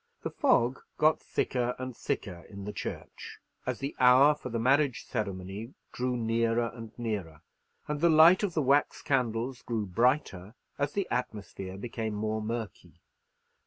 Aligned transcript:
The 0.23 0.31
fog 0.31 0.79
got 0.97 1.19
thicker 1.21 1.75
and 1.77 1.95
thicker 1.95 2.43
in 2.49 2.65
the 2.65 2.73
church 2.73 3.37
as 3.67 3.77
the 3.77 3.95
hour 3.99 4.33
for 4.33 4.49
the 4.49 4.57
marriage 4.57 5.05
ceremony 5.05 5.75
drew 5.91 6.17
nearer 6.17 6.71
and 6.73 6.89
nearer, 6.97 7.43
and 7.87 8.01
the 8.01 8.09
light 8.09 8.41
of 8.41 8.55
the 8.55 8.63
wax 8.63 9.03
candles 9.03 9.61
grew 9.61 9.85
brighter 9.85 10.55
as 10.79 10.93
the 10.93 11.07
atmosphere 11.11 11.77
became 11.77 12.15
more 12.15 12.41
murky. 12.41 12.99